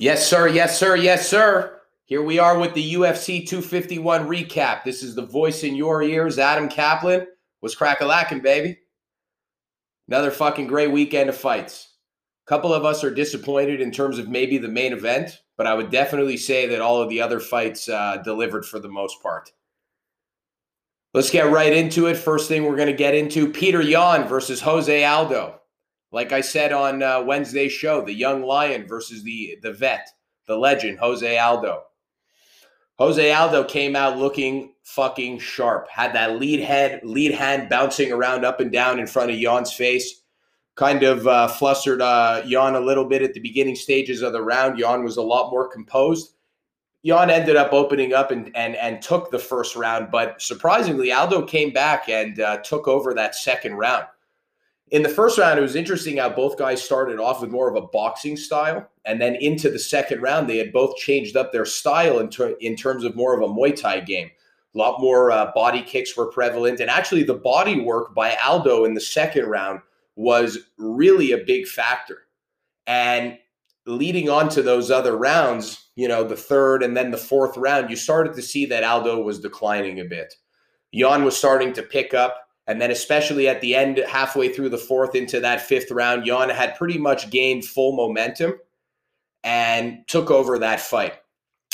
Yes, 0.00 0.28
sir. 0.28 0.46
Yes, 0.46 0.78
sir. 0.78 0.94
Yes, 0.94 1.28
sir. 1.28 1.80
Here 2.04 2.22
we 2.22 2.38
are 2.38 2.56
with 2.56 2.72
the 2.72 2.94
UFC 2.94 3.44
251 3.46 4.28
recap. 4.28 4.84
This 4.84 5.02
is 5.02 5.16
the 5.16 5.26
voice 5.26 5.64
in 5.64 5.74
your 5.74 6.04
ears, 6.04 6.38
Adam 6.38 6.68
Kaplan. 6.68 7.26
Was 7.62 7.74
crack 7.74 8.00
a 8.00 8.06
lacking, 8.06 8.40
baby. 8.40 8.78
Another 10.06 10.30
fucking 10.30 10.68
great 10.68 10.92
weekend 10.92 11.28
of 11.28 11.36
fights. 11.36 11.94
A 12.46 12.48
couple 12.48 12.72
of 12.72 12.84
us 12.84 13.02
are 13.02 13.12
disappointed 13.12 13.80
in 13.80 13.90
terms 13.90 14.20
of 14.20 14.28
maybe 14.28 14.56
the 14.56 14.68
main 14.68 14.92
event, 14.92 15.40
but 15.56 15.66
I 15.66 15.74
would 15.74 15.90
definitely 15.90 16.36
say 16.36 16.66
that 16.68 16.80
all 16.80 17.02
of 17.02 17.08
the 17.08 17.20
other 17.20 17.40
fights 17.40 17.88
uh, 17.88 18.18
delivered 18.24 18.64
for 18.64 18.78
the 18.78 18.88
most 18.88 19.20
part. 19.20 19.50
Let's 21.12 21.30
get 21.30 21.50
right 21.50 21.72
into 21.72 22.06
it. 22.06 22.16
First 22.16 22.46
thing 22.46 22.64
we're 22.64 22.76
going 22.76 22.86
to 22.86 22.92
get 22.92 23.16
into 23.16 23.50
Peter 23.50 23.82
Yan 23.82 24.28
versus 24.28 24.60
Jose 24.60 25.04
Aldo. 25.04 25.60
Like 26.10 26.32
I 26.32 26.40
said 26.40 26.72
on 26.72 27.02
uh, 27.02 27.22
Wednesday's 27.22 27.72
show, 27.72 28.02
the 28.02 28.14
young 28.14 28.42
lion 28.42 28.86
versus 28.86 29.22
the 29.22 29.58
the 29.62 29.72
vet, 29.72 30.08
the 30.46 30.56
legend 30.56 30.98
Jose 30.98 31.38
Aldo. 31.38 31.82
Jose 32.98 33.32
Aldo 33.32 33.64
came 33.64 33.94
out 33.94 34.18
looking 34.18 34.74
fucking 34.82 35.38
sharp. 35.38 35.88
Had 35.88 36.14
that 36.14 36.40
lead 36.40 36.60
head, 36.60 37.00
lead 37.04 37.32
hand 37.32 37.68
bouncing 37.68 38.10
around 38.10 38.44
up 38.44 38.58
and 38.58 38.72
down 38.72 38.98
in 38.98 39.06
front 39.06 39.30
of 39.30 39.38
Yan's 39.38 39.72
face. 39.72 40.22
Kind 40.76 41.02
of 41.02 41.26
uh, 41.26 41.48
flustered 41.48 42.00
uh, 42.00 42.42
Yan 42.46 42.74
a 42.74 42.80
little 42.80 43.04
bit 43.04 43.22
at 43.22 43.34
the 43.34 43.40
beginning 43.40 43.76
stages 43.76 44.22
of 44.22 44.32
the 44.32 44.42
round. 44.42 44.78
Yan 44.78 45.04
was 45.04 45.16
a 45.16 45.22
lot 45.22 45.50
more 45.50 45.68
composed. 45.68 46.34
Yan 47.02 47.30
ended 47.30 47.56
up 47.56 47.72
opening 47.72 48.14
up 48.14 48.30
and 48.30 48.50
and 48.56 48.74
and 48.76 49.02
took 49.02 49.30
the 49.30 49.38
first 49.38 49.76
round, 49.76 50.10
but 50.10 50.40
surprisingly, 50.40 51.12
Aldo 51.12 51.42
came 51.42 51.72
back 51.72 52.08
and 52.08 52.40
uh, 52.40 52.56
took 52.58 52.88
over 52.88 53.12
that 53.14 53.34
second 53.34 53.74
round 53.74 54.06
in 54.90 55.02
the 55.02 55.08
first 55.08 55.38
round, 55.38 55.58
it 55.58 55.62
was 55.62 55.76
interesting 55.76 56.16
how 56.16 56.28
both 56.28 56.56
guys 56.56 56.82
started 56.82 57.18
off 57.18 57.40
with 57.40 57.50
more 57.50 57.68
of 57.68 57.76
a 57.76 57.86
boxing 57.86 58.36
style. 58.36 58.88
And 59.04 59.20
then 59.20 59.36
into 59.36 59.70
the 59.70 59.78
second 59.78 60.22
round, 60.22 60.48
they 60.48 60.58
had 60.58 60.72
both 60.72 60.96
changed 60.96 61.36
up 61.36 61.52
their 61.52 61.64
style 61.64 62.18
in, 62.18 62.28
ter- 62.30 62.56
in 62.60 62.76
terms 62.76 63.04
of 63.04 63.16
more 63.16 63.34
of 63.34 63.42
a 63.42 63.52
Muay 63.52 63.78
Thai 63.78 64.00
game. 64.00 64.30
A 64.74 64.78
lot 64.78 65.00
more 65.00 65.30
uh, 65.30 65.50
body 65.54 65.82
kicks 65.82 66.16
were 66.16 66.26
prevalent. 66.26 66.80
And 66.80 66.90
actually, 66.90 67.22
the 67.22 67.34
body 67.34 67.80
work 67.80 68.14
by 68.14 68.36
Aldo 68.44 68.84
in 68.84 68.94
the 68.94 69.00
second 69.00 69.46
round 69.46 69.80
was 70.16 70.58
really 70.76 71.32
a 71.32 71.44
big 71.44 71.66
factor. 71.66 72.26
And 72.86 73.38
leading 73.86 74.28
on 74.28 74.48
to 74.50 74.62
those 74.62 74.90
other 74.90 75.16
rounds, 75.16 75.90
you 75.96 76.08
know, 76.08 76.22
the 76.22 76.36
third 76.36 76.82
and 76.82 76.96
then 76.96 77.10
the 77.10 77.16
fourth 77.16 77.56
round, 77.56 77.90
you 77.90 77.96
started 77.96 78.34
to 78.34 78.42
see 78.42 78.66
that 78.66 78.84
Aldo 78.84 79.22
was 79.22 79.40
declining 79.40 80.00
a 80.00 80.04
bit. 80.04 80.34
Yan 80.92 81.24
was 81.24 81.36
starting 81.36 81.72
to 81.74 81.82
pick 81.82 82.14
up 82.14 82.47
and 82.68 82.82
then, 82.82 82.90
especially 82.90 83.48
at 83.48 83.62
the 83.62 83.74
end, 83.74 83.96
halfway 84.06 84.52
through 84.52 84.68
the 84.68 84.76
fourth 84.76 85.14
into 85.14 85.40
that 85.40 85.62
fifth 85.62 85.90
round, 85.90 86.26
Yan 86.26 86.50
had 86.50 86.76
pretty 86.76 86.98
much 86.98 87.30
gained 87.30 87.64
full 87.64 87.96
momentum 87.96 88.60
and 89.42 90.06
took 90.06 90.30
over 90.30 90.58
that 90.58 90.78
fight. 90.78 91.14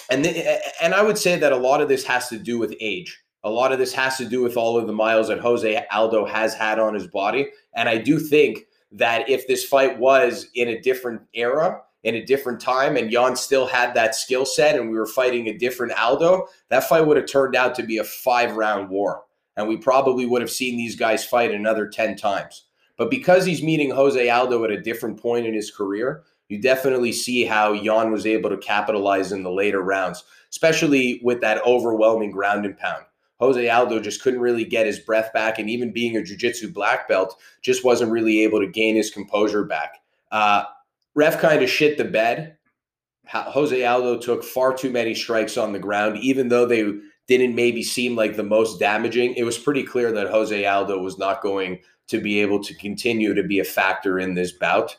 And, 0.08 0.22
th- 0.22 0.60
and 0.80 0.94
I 0.94 1.02
would 1.02 1.18
say 1.18 1.36
that 1.36 1.52
a 1.52 1.56
lot 1.56 1.80
of 1.80 1.88
this 1.88 2.04
has 2.04 2.28
to 2.28 2.38
do 2.38 2.60
with 2.60 2.76
age. 2.80 3.20
A 3.42 3.50
lot 3.50 3.72
of 3.72 3.80
this 3.80 3.92
has 3.92 4.16
to 4.18 4.24
do 4.24 4.40
with 4.40 4.56
all 4.56 4.78
of 4.78 4.86
the 4.86 4.92
miles 4.92 5.26
that 5.28 5.40
Jose 5.40 5.84
Aldo 5.90 6.26
has 6.26 6.54
had 6.54 6.78
on 6.78 6.94
his 6.94 7.08
body. 7.08 7.48
And 7.74 7.88
I 7.88 7.98
do 7.98 8.20
think 8.20 8.60
that 8.92 9.28
if 9.28 9.48
this 9.48 9.64
fight 9.64 9.98
was 9.98 10.46
in 10.54 10.68
a 10.68 10.80
different 10.80 11.22
era, 11.34 11.80
in 12.04 12.14
a 12.14 12.24
different 12.24 12.60
time, 12.60 12.96
and 12.96 13.10
Yan 13.10 13.34
still 13.34 13.66
had 13.66 13.94
that 13.94 14.14
skill 14.14 14.46
set 14.46 14.78
and 14.78 14.90
we 14.90 14.96
were 14.96 15.06
fighting 15.06 15.48
a 15.48 15.58
different 15.58 15.98
Aldo, 15.98 16.46
that 16.68 16.84
fight 16.84 17.04
would 17.04 17.16
have 17.16 17.26
turned 17.26 17.56
out 17.56 17.74
to 17.74 17.82
be 17.82 17.98
a 17.98 18.04
five 18.04 18.56
round 18.56 18.90
war 18.90 19.24
and 19.56 19.68
we 19.68 19.76
probably 19.76 20.26
would 20.26 20.42
have 20.42 20.50
seen 20.50 20.76
these 20.76 20.96
guys 20.96 21.24
fight 21.24 21.52
another 21.52 21.86
10 21.86 22.16
times. 22.16 22.64
But 22.96 23.10
because 23.10 23.44
he's 23.44 23.62
meeting 23.62 23.90
Jose 23.90 24.28
Aldo 24.28 24.64
at 24.64 24.70
a 24.70 24.80
different 24.80 25.20
point 25.20 25.46
in 25.46 25.54
his 25.54 25.70
career, 25.70 26.22
you 26.48 26.60
definitely 26.60 27.12
see 27.12 27.44
how 27.44 27.72
Yan 27.72 28.12
was 28.12 28.26
able 28.26 28.50
to 28.50 28.56
capitalize 28.56 29.32
in 29.32 29.42
the 29.42 29.50
later 29.50 29.80
rounds, 29.80 30.24
especially 30.50 31.20
with 31.22 31.40
that 31.40 31.64
overwhelming 31.66 32.30
ground 32.30 32.64
and 32.64 32.76
pound. 32.76 33.04
Jose 33.40 33.68
Aldo 33.68 34.00
just 34.00 34.22
couldn't 34.22 34.40
really 34.40 34.64
get 34.64 34.86
his 34.86 35.00
breath 35.00 35.32
back, 35.32 35.58
and 35.58 35.68
even 35.68 35.92
being 35.92 36.16
a 36.16 36.22
jiu-jitsu 36.22 36.72
black 36.72 37.08
belt, 37.08 37.36
just 37.62 37.84
wasn't 37.84 38.12
really 38.12 38.42
able 38.42 38.60
to 38.60 38.66
gain 38.66 38.94
his 38.94 39.10
composure 39.10 39.64
back. 39.64 39.96
Uh, 40.30 40.64
ref 41.14 41.40
kind 41.40 41.62
of 41.62 41.68
shit 41.68 41.98
the 41.98 42.04
bed. 42.04 42.56
Jose 43.26 43.84
Aldo 43.84 44.18
took 44.18 44.44
far 44.44 44.74
too 44.74 44.90
many 44.90 45.14
strikes 45.14 45.56
on 45.56 45.72
the 45.72 45.78
ground, 45.78 46.18
even 46.18 46.48
though 46.48 46.66
they 46.66 46.92
didn't 47.26 47.54
maybe 47.54 47.82
seem 47.82 48.16
like 48.16 48.36
the 48.36 48.42
most 48.42 48.78
damaging. 48.78 49.34
It 49.34 49.44
was 49.44 49.58
pretty 49.58 49.82
clear 49.82 50.12
that 50.12 50.30
Jose 50.30 50.64
Aldo 50.64 50.98
was 50.98 51.18
not 51.18 51.42
going 51.42 51.80
to 52.08 52.20
be 52.20 52.40
able 52.40 52.62
to 52.62 52.74
continue 52.74 53.34
to 53.34 53.42
be 53.42 53.58
a 53.58 53.64
factor 53.64 54.18
in 54.18 54.34
this 54.34 54.52
bout. 54.52 54.96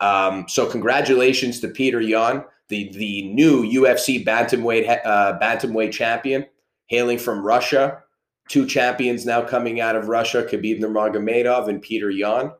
Um, 0.00 0.46
so 0.48 0.66
congratulations 0.66 1.60
to 1.60 1.68
Peter 1.68 2.00
Yan, 2.00 2.44
the 2.68 2.92
the 2.92 3.28
new 3.32 3.62
UFC 3.62 4.24
bantamweight 4.24 5.00
uh, 5.04 5.38
bantamweight 5.40 5.92
champion, 5.92 6.46
hailing 6.86 7.18
from 7.18 7.44
Russia. 7.44 8.02
Two 8.48 8.66
champions 8.66 9.26
now 9.26 9.42
coming 9.42 9.80
out 9.80 9.96
of 9.96 10.08
Russia: 10.08 10.42
Khabib 10.42 10.80
Nurmagomedov 10.80 11.68
and 11.68 11.82
Peter 11.82 12.10
Yan, 12.10 12.52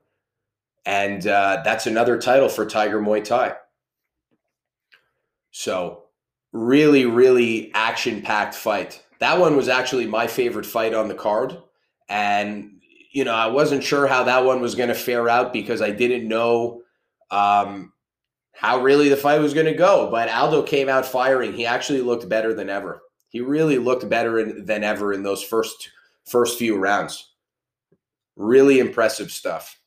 and 0.84 1.26
uh, 1.26 1.60
that's 1.64 1.86
another 1.86 2.18
title 2.18 2.48
for 2.48 2.66
Tiger 2.66 3.00
Muay 3.00 3.22
Thai. 3.22 3.54
So 5.50 6.04
really, 6.52 7.04
really 7.04 7.70
action 7.74 8.22
packed 8.22 8.54
fight 8.54 9.02
that 9.18 9.38
one 9.38 9.56
was 9.56 9.68
actually 9.68 10.06
my 10.06 10.26
favorite 10.26 10.66
fight 10.66 10.94
on 10.94 11.08
the 11.08 11.14
card. 11.14 11.56
And, 12.08 12.80
you 13.12 13.24
know, 13.24 13.34
I 13.34 13.46
wasn't 13.46 13.82
sure 13.82 14.06
how 14.06 14.24
that 14.24 14.44
one 14.44 14.60
was 14.60 14.74
going 14.74 14.88
to 14.88 14.94
fare 14.94 15.28
out 15.28 15.52
because 15.52 15.82
I 15.82 15.90
didn't 15.90 16.28
know 16.28 16.82
um, 17.30 17.92
how 18.52 18.80
really 18.80 19.08
the 19.08 19.16
fight 19.16 19.40
was 19.40 19.54
going 19.54 19.66
to 19.66 19.74
go. 19.74 20.10
But 20.10 20.28
Aldo 20.28 20.62
came 20.62 20.88
out 20.88 21.06
firing. 21.06 21.52
He 21.52 21.66
actually 21.66 22.02
looked 22.02 22.28
better 22.28 22.54
than 22.54 22.70
ever. 22.70 23.02
He 23.28 23.40
really 23.40 23.78
looked 23.78 24.08
better 24.08 24.38
in, 24.38 24.64
than 24.64 24.84
ever 24.84 25.12
in 25.12 25.22
those 25.22 25.42
first 25.42 25.90
first 26.26 26.58
few 26.58 26.76
rounds. 26.76 27.32
Really 28.36 28.78
impressive 28.78 29.30
stuff. 29.30 29.78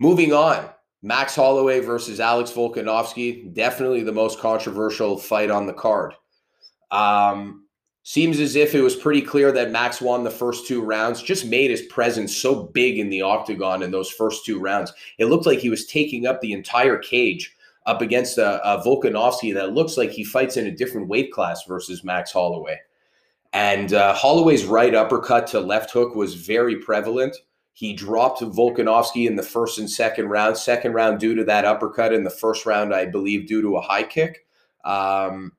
Moving 0.00 0.32
on, 0.32 0.68
Max 1.02 1.34
Holloway 1.34 1.80
versus 1.80 2.20
Alex 2.20 2.50
Volkanovski, 2.50 3.52
definitely 3.52 4.02
the 4.02 4.12
most 4.12 4.38
controversial 4.38 5.18
fight 5.18 5.50
on 5.50 5.66
the 5.66 5.72
card. 5.72 6.14
Um, 6.90 7.67
Seems 8.08 8.40
as 8.40 8.56
if 8.56 8.74
it 8.74 8.80
was 8.80 8.96
pretty 8.96 9.20
clear 9.20 9.52
that 9.52 9.70
Max 9.70 10.00
won 10.00 10.24
the 10.24 10.30
first 10.30 10.66
two 10.66 10.80
rounds, 10.80 11.20
just 11.20 11.44
made 11.44 11.70
his 11.70 11.82
presence 11.82 12.34
so 12.34 12.62
big 12.62 12.98
in 12.98 13.10
the 13.10 13.20
octagon 13.20 13.82
in 13.82 13.90
those 13.90 14.10
first 14.10 14.46
two 14.46 14.58
rounds. 14.58 14.94
It 15.18 15.26
looked 15.26 15.44
like 15.44 15.58
he 15.58 15.68
was 15.68 15.84
taking 15.84 16.24
up 16.24 16.40
the 16.40 16.54
entire 16.54 16.96
cage 16.96 17.54
up 17.84 18.00
against 18.00 18.38
a, 18.38 18.66
a 18.66 18.82
Volkanovski 18.82 19.52
that 19.52 19.74
looks 19.74 19.98
like 19.98 20.08
he 20.08 20.24
fights 20.24 20.56
in 20.56 20.68
a 20.68 20.74
different 20.74 21.08
weight 21.08 21.30
class 21.30 21.64
versus 21.68 22.02
Max 22.02 22.32
Holloway. 22.32 22.78
And 23.52 23.92
uh, 23.92 24.14
Holloway's 24.14 24.64
right 24.64 24.94
uppercut 24.94 25.46
to 25.48 25.60
left 25.60 25.90
hook 25.90 26.14
was 26.14 26.34
very 26.34 26.76
prevalent. 26.76 27.36
He 27.74 27.92
dropped 27.92 28.40
Volkanovski 28.40 29.26
in 29.26 29.36
the 29.36 29.42
first 29.42 29.78
and 29.78 29.90
second 29.90 30.28
round. 30.28 30.56
Second 30.56 30.94
round 30.94 31.20
due 31.20 31.34
to 31.34 31.44
that 31.44 31.66
uppercut. 31.66 32.14
In 32.14 32.24
the 32.24 32.30
first 32.30 32.64
round, 32.64 32.94
I 32.94 33.04
believe, 33.04 33.46
due 33.46 33.60
to 33.60 33.76
a 33.76 33.82
high 33.82 34.04
kick. 34.04 34.46
Um, 34.82 35.52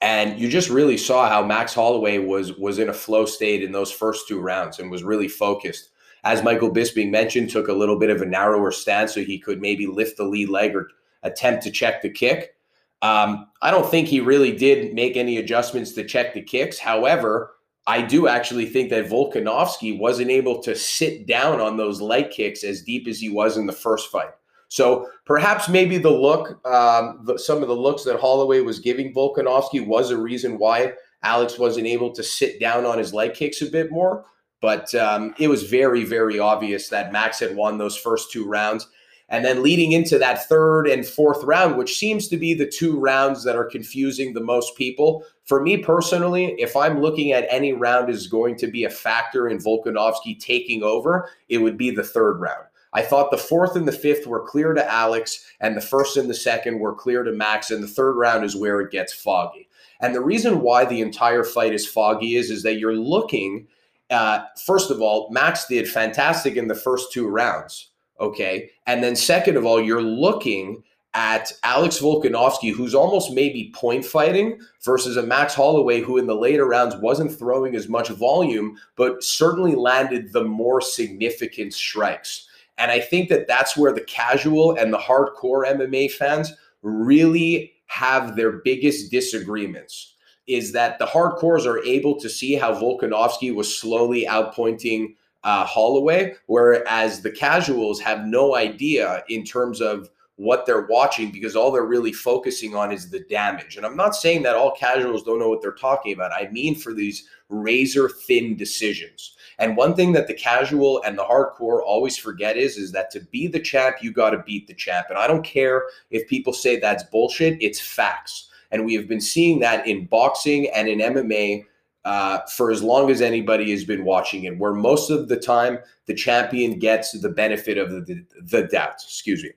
and 0.00 0.40
you 0.40 0.48
just 0.48 0.70
really 0.70 0.96
saw 0.96 1.28
how 1.28 1.44
Max 1.44 1.74
Holloway 1.74 2.18
was 2.18 2.54
was 2.54 2.78
in 2.78 2.88
a 2.88 2.94
flow 2.94 3.26
state 3.26 3.62
in 3.62 3.72
those 3.72 3.92
first 3.92 4.26
two 4.26 4.40
rounds 4.40 4.78
and 4.78 4.90
was 4.90 5.02
really 5.02 5.28
focused. 5.28 5.90
As 6.24 6.42
Michael 6.42 6.70
Bisping 6.70 7.10
mentioned, 7.10 7.50
took 7.50 7.68
a 7.68 7.72
little 7.72 7.98
bit 7.98 8.10
of 8.10 8.20
a 8.20 8.26
narrower 8.26 8.72
stance 8.72 9.14
so 9.14 9.22
he 9.22 9.38
could 9.38 9.60
maybe 9.60 9.86
lift 9.86 10.16
the 10.16 10.24
lead 10.24 10.48
leg 10.48 10.74
or 10.74 10.88
attempt 11.22 11.62
to 11.64 11.70
check 11.70 12.02
the 12.02 12.10
kick. 12.10 12.54
Um, 13.02 13.48
I 13.62 13.70
don't 13.70 13.90
think 13.90 14.08
he 14.08 14.20
really 14.20 14.54
did 14.54 14.94
make 14.94 15.16
any 15.16 15.38
adjustments 15.38 15.92
to 15.92 16.04
check 16.04 16.34
the 16.34 16.42
kicks. 16.42 16.78
However, 16.78 17.52
I 17.86 18.02
do 18.02 18.28
actually 18.28 18.66
think 18.66 18.90
that 18.90 19.06
Volkanovski 19.06 19.98
wasn't 19.98 20.30
able 20.30 20.62
to 20.62 20.76
sit 20.76 21.26
down 21.26 21.60
on 21.60 21.78
those 21.78 22.00
leg 22.00 22.30
kicks 22.30 22.62
as 22.62 22.82
deep 22.82 23.08
as 23.08 23.18
he 23.18 23.30
was 23.30 23.56
in 23.56 23.66
the 23.66 23.72
first 23.72 24.10
fight. 24.10 24.30
So 24.70 25.08
perhaps 25.26 25.68
maybe 25.68 25.98
the 25.98 26.10
look, 26.10 26.64
um, 26.64 27.22
the, 27.24 27.36
some 27.38 27.60
of 27.60 27.66
the 27.66 27.74
looks 27.74 28.04
that 28.04 28.20
Holloway 28.20 28.60
was 28.60 28.78
giving 28.78 29.12
Volkanovski 29.12 29.84
was 29.84 30.12
a 30.12 30.16
reason 30.16 30.58
why 30.58 30.92
Alex 31.24 31.58
wasn't 31.58 31.88
able 31.88 32.12
to 32.12 32.22
sit 32.22 32.60
down 32.60 32.86
on 32.86 32.96
his 32.96 33.12
leg 33.12 33.34
kicks 33.34 33.62
a 33.62 33.66
bit 33.66 33.90
more. 33.90 34.24
But 34.60 34.94
um, 34.94 35.34
it 35.40 35.48
was 35.48 35.64
very, 35.64 36.04
very 36.04 36.38
obvious 36.38 36.88
that 36.88 37.12
Max 37.12 37.40
had 37.40 37.56
won 37.56 37.78
those 37.78 37.96
first 37.96 38.30
two 38.30 38.46
rounds. 38.46 38.86
And 39.28 39.44
then 39.44 39.62
leading 39.62 39.90
into 39.90 40.18
that 40.18 40.48
third 40.48 40.86
and 40.86 41.04
fourth 41.04 41.42
round, 41.42 41.76
which 41.76 41.98
seems 41.98 42.28
to 42.28 42.36
be 42.36 42.54
the 42.54 42.66
two 42.66 42.98
rounds 42.98 43.42
that 43.44 43.56
are 43.56 43.64
confusing 43.64 44.32
the 44.32 44.40
most 44.40 44.76
people. 44.76 45.24
For 45.46 45.60
me 45.60 45.78
personally, 45.78 46.54
if 46.58 46.76
I'm 46.76 47.00
looking 47.00 47.32
at 47.32 47.46
any 47.50 47.72
round 47.72 48.08
is 48.08 48.28
going 48.28 48.56
to 48.58 48.68
be 48.68 48.84
a 48.84 48.90
factor 48.90 49.48
in 49.48 49.58
Volkanovski 49.58 50.38
taking 50.38 50.84
over, 50.84 51.28
it 51.48 51.58
would 51.58 51.76
be 51.76 51.90
the 51.90 52.04
third 52.04 52.40
round. 52.40 52.66
I 52.92 53.02
thought 53.02 53.30
the 53.30 53.36
fourth 53.38 53.76
and 53.76 53.86
the 53.86 53.92
fifth 53.92 54.26
were 54.26 54.46
clear 54.46 54.74
to 54.74 54.92
Alex, 54.92 55.46
and 55.60 55.76
the 55.76 55.80
first 55.80 56.16
and 56.16 56.28
the 56.28 56.34
second 56.34 56.78
were 56.78 56.94
clear 56.94 57.22
to 57.22 57.32
Max, 57.32 57.70
and 57.70 57.82
the 57.82 57.88
third 57.88 58.14
round 58.14 58.44
is 58.44 58.56
where 58.56 58.80
it 58.80 58.90
gets 58.90 59.12
foggy. 59.12 59.68
And 60.00 60.14
the 60.14 60.20
reason 60.20 60.62
why 60.62 60.84
the 60.84 61.00
entire 61.00 61.44
fight 61.44 61.74
is 61.74 61.86
foggy 61.86 62.36
is, 62.36 62.50
is 62.50 62.62
that 62.62 62.78
you're 62.78 62.96
looking, 62.96 63.68
uh, 64.10 64.44
first 64.64 64.90
of 64.90 65.00
all, 65.00 65.30
Max 65.30 65.66
did 65.66 65.88
fantastic 65.88 66.56
in 66.56 66.68
the 66.68 66.74
first 66.74 67.12
two 67.12 67.28
rounds. 67.28 67.90
Okay. 68.18 68.70
And 68.86 69.02
then, 69.02 69.14
second 69.14 69.56
of 69.56 69.64
all, 69.64 69.80
you're 69.80 70.02
looking 70.02 70.82
at 71.14 71.52
Alex 71.64 71.98
Volkanovski, 71.98 72.72
who's 72.72 72.94
almost 72.94 73.32
maybe 73.32 73.72
point 73.74 74.04
fighting, 74.04 74.60
versus 74.84 75.16
a 75.16 75.22
Max 75.22 75.54
Holloway, 75.54 76.00
who 76.00 76.18
in 76.18 76.26
the 76.26 76.34
later 76.34 76.66
rounds 76.66 76.96
wasn't 76.96 77.36
throwing 77.36 77.74
as 77.74 77.88
much 77.88 78.08
volume, 78.10 78.76
but 78.96 79.22
certainly 79.24 79.74
landed 79.74 80.32
the 80.32 80.44
more 80.44 80.80
significant 80.80 81.74
strikes. 81.74 82.48
And 82.80 82.90
I 82.90 82.98
think 82.98 83.28
that 83.28 83.46
that's 83.46 83.76
where 83.76 83.92
the 83.92 84.00
casual 84.00 84.74
and 84.76 84.92
the 84.92 84.98
hardcore 84.98 85.66
MMA 85.66 86.10
fans 86.12 86.52
really 86.82 87.74
have 87.86 88.36
their 88.36 88.52
biggest 88.64 89.10
disagreements. 89.10 90.14
Is 90.46 90.72
that 90.72 90.98
the 90.98 91.06
hardcores 91.06 91.66
are 91.66 91.84
able 91.84 92.18
to 92.18 92.28
see 92.28 92.54
how 92.54 92.74
Volkanovski 92.74 93.54
was 93.54 93.78
slowly 93.78 94.26
outpointing 94.26 95.14
uh, 95.44 95.64
Holloway, 95.64 96.34
whereas 96.46 97.20
the 97.20 97.30
casuals 97.30 98.00
have 98.00 98.24
no 98.24 98.56
idea 98.56 99.22
in 99.28 99.44
terms 99.44 99.80
of 99.80 100.08
what 100.40 100.64
they're 100.64 100.86
watching 100.86 101.30
because 101.30 101.54
all 101.54 101.70
they're 101.70 101.84
really 101.84 102.14
focusing 102.14 102.74
on 102.74 102.90
is 102.90 103.10
the 103.10 103.20
damage. 103.20 103.76
And 103.76 103.84
I'm 103.84 103.94
not 103.94 104.16
saying 104.16 104.42
that 104.44 104.56
all 104.56 104.70
casuals 104.70 105.22
don't 105.22 105.38
know 105.38 105.50
what 105.50 105.60
they're 105.60 105.72
talking 105.72 106.14
about. 106.14 106.32
I 106.32 106.48
mean, 106.50 106.74
for 106.74 106.94
these 106.94 107.28
razor 107.50 108.08
thin 108.08 108.56
decisions. 108.56 109.36
And 109.58 109.76
one 109.76 109.94
thing 109.94 110.12
that 110.12 110.28
the 110.28 110.34
casual 110.34 111.02
and 111.02 111.18
the 111.18 111.24
hardcore 111.24 111.82
always 111.84 112.16
forget 112.16 112.56
is 112.56 112.78
is 112.78 112.90
that 112.92 113.10
to 113.10 113.20
be 113.20 113.48
the 113.48 113.60
champ, 113.60 113.96
you 114.00 114.12
got 114.12 114.30
to 114.30 114.38
beat 114.38 114.66
the 114.66 114.72
champ. 114.72 115.08
And 115.10 115.18
I 115.18 115.26
don't 115.26 115.44
care 115.44 115.84
if 116.10 116.26
people 116.26 116.54
say 116.54 116.80
that's 116.80 117.02
bullshit, 117.02 117.62
it's 117.62 117.78
facts. 117.78 118.48
And 118.70 118.86
we 118.86 118.94
have 118.94 119.08
been 119.08 119.20
seeing 119.20 119.58
that 119.58 119.86
in 119.86 120.06
boxing 120.06 120.70
and 120.70 120.88
in 120.88 121.00
MMA 121.00 121.66
uh, 122.06 122.38
for 122.56 122.70
as 122.70 122.82
long 122.82 123.10
as 123.10 123.20
anybody 123.20 123.70
has 123.72 123.84
been 123.84 124.06
watching 124.06 124.44
it, 124.44 124.58
where 124.58 124.72
most 124.72 125.10
of 125.10 125.28
the 125.28 125.36
time 125.36 125.80
the 126.06 126.14
champion 126.14 126.78
gets 126.78 127.12
the 127.20 127.28
benefit 127.28 127.76
of 127.76 127.90
the, 127.90 128.24
the 128.40 128.62
doubt. 128.68 128.94
Excuse 129.04 129.42
me. 129.42 129.50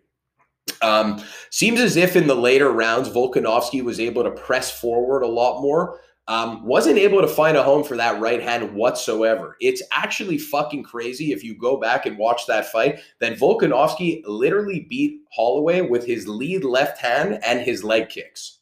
Um, 0.82 1.22
seems 1.50 1.80
as 1.80 1.98
if 1.98 2.16
in 2.16 2.28
the 2.28 2.36
later 2.36 2.72
rounds, 2.72 3.10
Volkanovski 3.10 3.84
was 3.84 4.00
able 4.00 4.24
to 4.24 4.32
press 4.32 4.80
forward 4.80 5.24
a 5.24 5.28
lot 5.28 5.62
more. 5.62 6.00
Um, 6.30 6.66
wasn't 6.66 7.00
able 7.00 7.20
to 7.20 7.28
find 7.28 7.58
a 7.58 7.64
home 7.64 7.84
for 7.84 7.98
that 7.98 8.22
right 8.22 8.42
hand 8.42 8.74
whatsoever. 8.74 9.58
It's 9.60 9.84
actually 9.92 10.38
fucking 10.38 10.84
crazy 10.84 11.34
if 11.34 11.44
you 11.44 11.58
go 11.58 11.76
back 11.78 12.06
and 12.06 12.18
watch 12.18 12.48
that 12.48 12.72
fight 12.72 13.02
that 13.20 13.38
Volkanovski 13.38 14.22
literally 14.26 14.88
beat 14.90 15.20
Holloway 15.34 15.82
with 15.82 16.06
his 16.06 16.26
lead 16.26 16.64
left 16.64 16.98
hand 16.98 17.40
and 17.46 17.60
his 17.60 17.84
leg 17.84 18.08
kicks. 18.08 18.60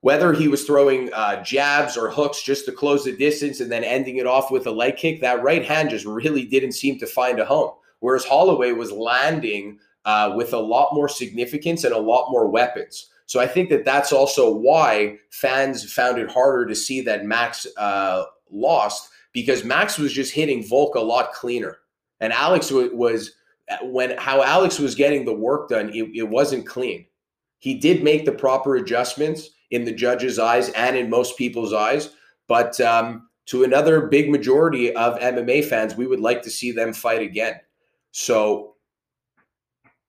Whether 0.00 0.32
he 0.32 0.48
was 0.48 0.64
throwing 0.64 1.12
uh, 1.12 1.42
jabs 1.42 1.96
or 1.96 2.10
hooks 2.10 2.42
just 2.42 2.64
to 2.66 2.72
close 2.72 3.04
the 3.04 3.14
distance 3.14 3.60
and 3.60 3.70
then 3.70 3.84
ending 3.84 4.16
it 4.16 4.26
off 4.26 4.50
with 4.50 4.66
a 4.66 4.70
leg 4.70 4.96
kick, 4.96 5.20
that 5.20 5.42
right 5.42 5.64
hand 5.64 5.90
just 5.90 6.06
really 6.06 6.46
didn't 6.46 6.72
seem 6.72 6.98
to 7.00 7.06
find 7.06 7.38
a 7.38 7.44
home. 7.44 7.72
Whereas 8.00 8.24
Holloway 8.24 8.72
was 8.72 8.92
landing 8.92 9.78
uh, 10.06 10.32
with 10.34 10.54
a 10.54 10.58
lot 10.58 10.94
more 10.94 11.08
significance 11.08 11.84
and 11.84 11.92
a 11.92 11.98
lot 11.98 12.30
more 12.30 12.46
weapons. 12.46 13.10
So 13.26 13.40
I 13.40 13.46
think 13.46 13.68
that 13.70 13.84
that's 13.84 14.12
also 14.12 14.54
why 14.54 15.18
fans 15.30 15.92
found 15.92 16.18
it 16.18 16.30
harder 16.30 16.64
to 16.64 16.74
see 16.74 17.00
that 17.02 17.26
Max 17.26 17.66
uh, 17.76 18.24
lost 18.50 19.10
because 19.32 19.64
Max 19.64 19.98
was 19.98 20.12
just 20.12 20.32
hitting 20.32 20.64
Volk 20.66 20.94
a 20.94 21.00
lot 21.00 21.32
cleaner, 21.32 21.78
and 22.20 22.32
Alex 22.32 22.70
was 22.70 23.32
when 23.82 24.16
how 24.16 24.42
Alex 24.42 24.78
was 24.78 24.94
getting 24.94 25.24
the 25.24 25.34
work 25.34 25.68
done. 25.68 25.90
It, 25.90 26.08
it 26.14 26.28
wasn't 26.28 26.66
clean. 26.66 27.04
He 27.58 27.74
did 27.74 28.04
make 28.04 28.24
the 28.24 28.32
proper 28.32 28.76
adjustments 28.76 29.50
in 29.72 29.84
the 29.84 29.92
judge's 29.92 30.38
eyes 30.38 30.70
and 30.70 30.96
in 30.96 31.10
most 31.10 31.36
people's 31.36 31.72
eyes, 31.72 32.10
but 32.46 32.80
um, 32.80 33.28
to 33.46 33.64
another 33.64 34.02
big 34.06 34.30
majority 34.30 34.94
of 34.94 35.18
MMA 35.18 35.64
fans, 35.64 35.96
we 35.96 36.06
would 36.06 36.20
like 36.20 36.42
to 36.42 36.50
see 36.50 36.70
them 36.70 36.92
fight 36.92 37.22
again. 37.22 37.58
So 38.12 38.75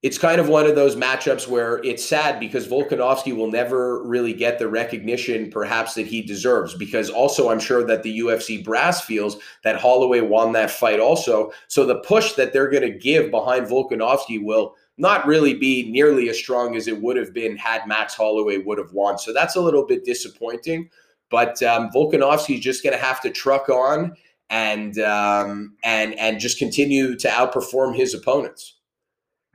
it's 0.08 0.18
kind 0.18 0.40
of 0.40 0.48
one 0.48 0.66
of 0.66 0.76
those 0.76 0.96
matchups 0.96 1.50
where 1.50 1.84
it's 1.84 2.04
sad 2.04 2.40
because 2.40 2.66
Volkanovski 2.66 3.36
will 3.36 3.52
never 3.52 4.02
really 4.08 4.32
get 4.32 4.58
the 4.58 4.70
recognition 4.70 5.52
perhaps 5.52 5.96
that 5.96 6.08
he 6.08 6.22
deserves. 6.22 6.74
Because 6.74 7.10
also, 7.10 7.50
I'm 7.50 7.60
sure 7.60 7.84
that 7.84 8.04
the 8.04 8.20
UFC 8.20 8.64
brass 8.64 9.02
feels 9.02 9.38
that 9.66 9.76
Holloway 9.76 10.22
won 10.22 10.54
that 10.54 10.72
fight 10.72 11.02
also. 11.02 11.52
So 11.68 11.86
the 11.86 12.00
push 12.00 12.36
that 12.36 12.54
they're 12.54 12.70
going 12.70 12.90
to 12.90 12.98
give 12.98 13.32
behind 13.32 13.68
Volkanovski 13.68 14.42
will 14.42 14.76
not 14.98 15.28
really 15.28 15.54
be 15.54 15.92
nearly 15.92 16.30
as 16.30 16.38
strong 16.38 16.78
as 16.78 16.88
it 16.88 17.02
would 17.02 17.18
have 17.18 17.34
been 17.34 17.58
had 17.58 17.86
Max 17.86 18.16
Holloway 18.16 18.60
would 18.60 18.78
have 18.78 18.94
won. 18.94 19.18
So 19.18 19.34
that's 19.34 19.58
a 19.58 19.62
little 19.62 19.86
bit 19.86 20.06
disappointing. 20.06 20.90
But 21.30 21.62
um, 21.64 21.90
is 21.94 22.60
just 22.62 22.82
going 22.82 22.98
to 22.98 23.04
have 23.04 23.20
to 23.20 23.30
truck 23.30 23.68
on 23.68 24.16
and 24.50 24.98
um, 25.00 25.76
and 25.84 26.18
and 26.18 26.40
just 26.40 26.58
continue 26.58 27.18
to 27.18 27.28
outperform 27.28 27.94
his 27.94 28.14
opponents. 28.14 28.77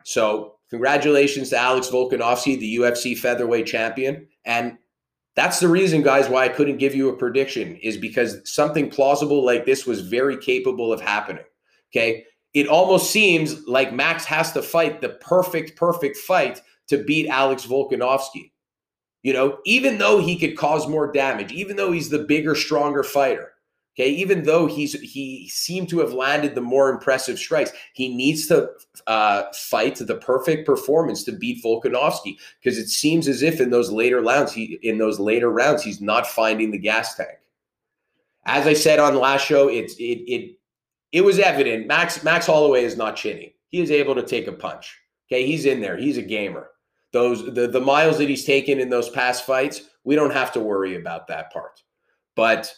So, 0.04 0.56
congratulations 0.70 1.50
to 1.50 1.58
Alex 1.58 1.88
Volkanovski, 1.88 2.58
the 2.58 2.76
UFC 2.76 3.16
featherweight 3.16 3.66
champion. 3.66 4.26
And 4.44 4.78
that's 5.34 5.60
the 5.60 5.68
reason, 5.68 6.02
guys, 6.02 6.28
why 6.28 6.44
I 6.44 6.48
couldn't 6.48 6.78
give 6.78 6.94
you 6.94 7.08
a 7.08 7.16
prediction 7.16 7.76
is 7.76 7.96
because 7.96 8.40
something 8.44 8.90
plausible 8.90 9.44
like 9.44 9.64
this 9.64 9.86
was 9.86 10.00
very 10.00 10.36
capable 10.36 10.92
of 10.92 11.00
happening. 11.00 11.44
Okay. 11.90 12.24
It 12.54 12.68
almost 12.68 13.10
seems 13.10 13.66
like 13.66 13.94
Max 13.94 14.26
has 14.26 14.52
to 14.52 14.62
fight 14.62 15.00
the 15.00 15.08
perfect, 15.08 15.76
perfect 15.76 16.18
fight 16.18 16.60
to 16.88 17.02
beat 17.02 17.28
Alex 17.28 17.64
Volkanovski. 17.64 18.52
You 19.22 19.32
know, 19.32 19.58
even 19.64 19.98
though 19.98 20.20
he 20.20 20.38
could 20.38 20.56
cause 20.56 20.88
more 20.88 21.10
damage, 21.10 21.52
even 21.52 21.76
though 21.76 21.92
he's 21.92 22.10
the 22.10 22.24
bigger, 22.24 22.54
stronger 22.54 23.02
fighter, 23.02 23.51
Okay, 23.94 24.08
even 24.08 24.44
though 24.44 24.66
he's 24.66 24.94
he 25.00 25.48
seemed 25.50 25.90
to 25.90 25.98
have 25.98 26.14
landed 26.14 26.54
the 26.54 26.62
more 26.62 26.88
impressive 26.88 27.38
strikes, 27.38 27.72
he 27.92 28.14
needs 28.14 28.46
to 28.46 28.70
uh, 29.06 29.44
fight 29.52 29.96
the 29.96 30.14
perfect 30.14 30.64
performance 30.64 31.24
to 31.24 31.32
beat 31.32 31.62
Volkanovski 31.62 32.36
because 32.58 32.78
it 32.78 32.88
seems 32.88 33.28
as 33.28 33.42
if 33.42 33.60
in 33.60 33.68
those 33.68 33.90
later 33.90 34.22
rounds, 34.22 34.50
he 34.50 34.78
in 34.82 34.96
those 34.96 35.20
later 35.20 35.50
rounds, 35.50 35.82
he's 35.82 36.00
not 36.00 36.26
finding 36.26 36.70
the 36.70 36.78
gas 36.78 37.16
tank. 37.16 37.38
As 38.46 38.66
I 38.66 38.72
said 38.72 38.98
on 38.98 39.14
last 39.14 39.44
show, 39.44 39.68
it's 39.68 39.94
it 39.96 40.24
it 40.26 40.58
it 41.12 41.20
was 41.20 41.38
evident. 41.38 41.86
Max 41.86 42.24
Max 42.24 42.46
Holloway 42.46 42.84
is 42.84 42.96
not 42.96 43.16
chinny. 43.16 43.56
He 43.68 43.80
is 43.82 43.90
able 43.90 44.14
to 44.14 44.22
take 44.22 44.46
a 44.46 44.52
punch. 44.52 44.98
Okay, 45.30 45.46
he's 45.46 45.66
in 45.66 45.82
there. 45.82 45.98
He's 45.98 46.16
a 46.16 46.22
gamer. 46.22 46.70
Those 47.12 47.44
the 47.54 47.68
the 47.68 47.80
miles 47.80 48.16
that 48.16 48.28
he's 48.30 48.46
taken 48.46 48.80
in 48.80 48.88
those 48.88 49.10
past 49.10 49.44
fights, 49.44 49.82
we 50.04 50.14
don't 50.14 50.32
have 50.32 50.50
to 50.52 50.60
worry 50.60 50.96
about 50.96 51.28
that 51.28 51.52
part. 51.52 51.82
But 52.34 52.74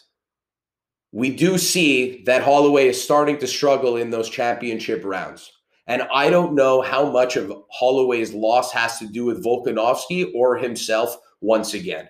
we 1.15 1.33
do 1.33 1.57
see 1.57 2.23
that 2.25 2.43
Holloway 2.43 2.89
is 2.89 3.01
starting 3.01 3.37
to 3.37 3.47
struggle 3.47 3.95
in 3.95 4.09
those 4.09 4.29
championship 4.29 5.05
rounds. 5.05 5.49
And 5.87 6.01
I 6.13 6.29
don't 6.29 6.55
know 6.55 6.81
how 6.81 7.09
much 7.09 7.37
of 7.37 7.53
Holloway's 7.71 8.33
loss 8.33 8.73
has 8.73 8.99
to 8.99 9.07
do 9.07 9.23
with 9.23 9.41
Volkanovski 9.41 10.33
or 10.35 10.57
himself 10.57 11.15
once 11.39 11.73
again. 11.73 12.09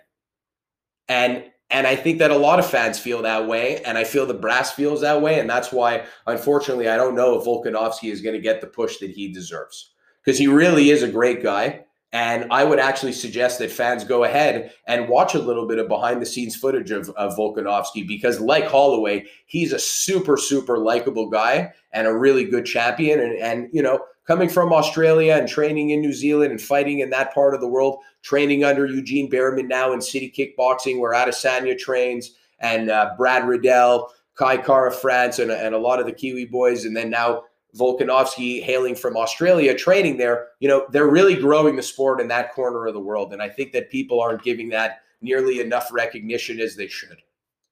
And 1.08 1.46
and 1.70 1.86
I 1.86 1.96
think 1.96 2.18
that 2.18 2.32
a 2.32 2.38
lot 2.38 2.58
of 2.58 2.66
fans 2.66 2.98
feel 2.98 3.22
that 3.22 3.48
way, 3.48 3.84
and 3.84 3.96
I 3.96 4.06
feel 4.06 4.26
the 4.26 4.34
brass 4.34 4.72
feels 4.72 5.02
that 5.02 5.22
way, 5.22 5.40
and 5.40 5.50
that's 5.50 5.72
why, 5.72 6.06
unfortunately, 6.26 6.90
I 6.90 6.98
don't 6.98 7.16
know 7.16 7.38
if 7.38 7.46
Volkanovski 7.46 8.12
is 8.12 8.22
going 8.22 8.36
to 8.36 8.42
get 8.42 8.60
the 8.60 8.68
push 8.68 8.98
that 9.00 9.12
he 9.12 9.32
deserves 9.32 9.94
because 10.24 10.40
he 10.40 10.48
really 10.48 10.90
is 10.90 11.04
a 11.04 11.12
great 11.12 11.44
guy. 11.44 11.86
And 12.14 12.46
I 12.50 12.64
would 12.64 12.80
actually 12.80 13.12
suggest 13.12 13.60
that 13.60 13.72
fans 13.72 14.06
go 14.06 14.24
ahead 14.24 14.72
and 14.88 15.10
watch 15.10 15.36
a 15.36 15.40
little 15.40 15.68
bit 15.68 15.80
of 15.80 15.90
behind 15.90 16.22
the 16.22 16.26
scenes 16.26 16.56
footage 16.56 16.92
of, 16.92 17.10
of 17.12 17.36
Volkanovski 17.36 18.08
because, 18.08 18.40
like 18.40 18.66
Holloway, 18.66 19.26
he's 19.48 19.74
a 19.74 19.80
super, 19.80 20.38
super 20.38 20.78
likable 20.78 21.30
guy 21.30 21.74
and 21.92 22.08
a 22.08 22.18
really 22.18 22.46
good 22.46 22.66
champion. 22.66 23.20
And, 23.20 23.38
and, 23.40 23.70
you 23.74 23.82
know, 23.82 24.00
coming 24.26 24.48
from 24.48 24.72
Australia 24.72 25.34
and 25.34 25.48
training 25.48 25.90
in 25.90 26.00
New 26.00 26.14
Zealand 26.14 26.52
and 26.52 26.62
fighting 26.62 27.00
in 27.00 27.10
that 27.10 27.34
part 27.34 27.54
of 27.54 27.60
the 27.60 27.68
world, 27.68 28.00
training 28.22 28.64
under 28.64 28.86
Eugene 28.86 29.30
Bareman 29.30 29.68
now 29.68 29.92
in 29.92 30.00
City 30.00 30.32
Kickboxing, 30.32 31.00
where 31.00 31.14
Adesanya 31.14 31.78
trains, 31.78 32.32
and 32.60 32.90
uh, 32.90 33.14
Brad 33.18 33.46
Riddell, 33.46 34.10
Kai 34.36 34.58
Kara 34.58 34.92
France, 34.92 35.40
and, 35.40 35.52
and 35.52 35.76
a 35.76 35.80
lot 35.80 36.00
of 36.00 36.06
the 36.06 36.14
Kiwi 36.14 36.46
boys. 36.46 36.86
And 36.86 36.96
then 36.96 37.10
now 37.10 37.44
Volkanovski 37.78 38.64
hailing 38.64 38.96
from 38.96 39.18
Australia, 39.18 39.76
training 39.76 40.18
there, 40.18 40.50
you 40.60 40.68
know, 40.68 40.88
they're 40.92 41.10
really 41.10 41.36
growing 41.36 41.76
the 41.76 41.84
sport 41.84 42.22
in 42.22 42.28
that 42.30 42.54
corner 42.54 42.86
of 42.88 42.94
the 42.94 43.00
world. 43.00 43.34
And 43.34 43.42
I 43.42 43.50
think 43.50 43.74
that 43.74 43.90
people 43.90 44.22
aren't 44.22 44.44
giving 44.44 44.70
that 44.70 45.02
nearly 45.22 45.60
enough 45.60 45.92
recognition 45.92 46.60
as 46.60 46.76
they 46.76 46.88
should. 46.88 47.18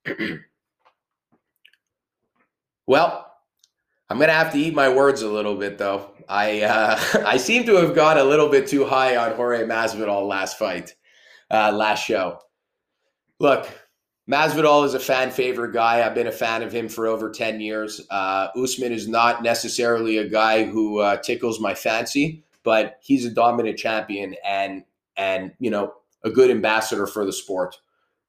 well, 2.87 3.31
I'm 4.09 4.19
gonna 4.19 4.33
have 4.33 4.51
to 4.53 4.59
eat 4.59 4.73
my 4.73 4.89
words 4.89 5.21
a 5.21 5.29
little 5.29 5.55
bit 5.55 5.77
though. 5.77 6.11
I 6.27 6.61
uh, 6.61 6.99
I 7.25 7.37
seem 7.37 7.65
to 7.65 7.75
have 7.75 7.95
gone 7.95 8.17
a 8.17 8.23
little 8.23 8.49
bit 8.49 8.67
too 8.67 8.85
high 8.85 9.15
on 9.15 9.35
Jorge 9.35 9.63
Masvidal 9.63 10.27
last 10.27 10.59
fight, 10.59 10.93
uh, 11.49 11.71
last 11.71 12.05
show. 12.05 12.39
Look, 13.39 13.67
Masvidal 14.29 14.85
is 14.85 14.93
a 14.93 14.99
fan 14.99 15.31
favorite 15.31 15.73
guy. 15.73 16.05
I've 16.05 16.15
been 16.15 16.27
a 16.27 16.31
fan 16.31 16.63
of 16.63 16.71
him 16.71 16.87
for 16.87 17.07
over 17.07 17.29
10 17.29 17.59
years. 17.59 17.99
Uh, 18.09 18.47
Usman 18.55 18.93
is 18.93 19.07
not 19.07 19.43
necessarily 19.43 20.17
a 20.17 20.29
guy 20.29 20.63
who 20.63 20.99
uh, 20.99 21.17
tickles 21.17 21.59
my 21.59 21.73
fancy, 21.73 22.43
but 22.63 22.99
he's 23.01 23.25
a 23.25 23.29
dominant 23.29 23.77
champion 23.77 24.35
and 24.45 24.83
and 25.17 25.51
you 25.59 25.69
know 25.69 25.93
a 26.23 26.29
good 26.29 26.49
ambassador 26.49 27.05
for 27.05 27.25
the 27.25 27.33
sport. 27.33 27.75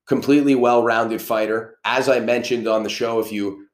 Completely 0.07 0.55
well-rounded 0.55 1.23
fighter. 1.23 1.79
As 1.85 2.09
I 2.09 2.21
mentioned 2.21 2.67
on 2.67 2.83
the 2.83 2.91
show, 2.91 3.21
if 3.21 3.33
you 3.33 3.69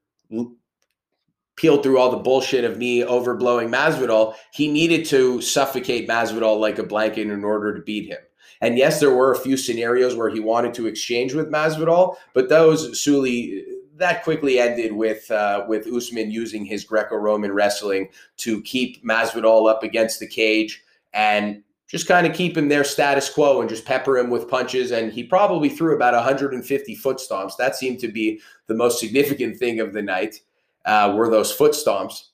peeled 1.57 1.83
through 1.83 1.97
all 1.97 2.11
the 2.11 2.17
bullshit 2.17 2.63
of 2.63 2.77
me 2.77 3.03
overblowing 3.03 3.69
Masvidal, 3.69 4.35
he 4.53 4.71
needed 4.71 5.05
to 5.07 5.41
suffocate 5.41 6.07
Masvidal 6.07 6.59
like 6.59 6.79
a 6.79 6.83
blanket 6.83 7.27
in 7.27 7.43
order 7.43 7.75
to 7.75 7.81
beat 7.81 8.07
him. 8.07 8.19
And 8.61 8.77
yes, 8.77 8.99
there 8.99 9.13
were 9.13 9.31
a 9.31 9.39
few 9.39 9.57
scenarios 9.57 10.15
where 10.15 10.29
he 10.29 10.39
wanted 10.39 10.73
to 10.75 10.87
exchange 10.87 11.33
with 11.33 11.51
Masvidal, 11.51 12.15
but 12.33 12.47
those 12.47 13.01
Suli 13.01 13.65
that 14.01 14.23
quickly 14.23 14.59
ended 14.59 14.91
with 14.91 15.29
uh, 15.31 15.65
with 15.67 15.87
Usman 15.87 16.31
using 16.31 16.65
his 16.65 16.83
Greco-Roman 16.83 17.51
wrestling 17.51 18.09
to 18.37 18.61
keep 18.63 19.03
Masvidal 19.05 19.69
up 19.69 19.83
against 19.83 20.19
the 20.19 20.27
cage 20.27 20.83
and 21.13 21.63
just 21.87 22.07
kind 22.07 22.25
of 22.25 22.33
keep 22.33 22.55
him 22.55 22.69
there 22.69 22.83
status 22.83 23.29
quo 23.29 23.59
and 23.59 23.69
just 23.69 23.85
pepper 23.85 24.17
him 24.17 24.29
with 24.29 24.47
punches. 24.47 24.91
And 24.91 25.11
he 25.11 25.23
probably 25.23 25.69
threw 25.69 25.95
about 25.95 26.13
150 26.13 26.95
foot 26.95 27.17
stomps. 27.17 27.57
That 27.57 27.75
seemed 27.75 27.99
to 27.99 28.07
be 28.07 28.41
the 28.67 28.75
most 28.75 28.99
significant 28.99 29.57
thing 29.57 29.79
of 29.79 29.93
the 29.93 30.01
night. 30.01 30.41
Uh, 30.85 31.13
were 31.15 31.29
those 31.29 31.51
foot 31.51 31.73
stomps. 31.73 32.29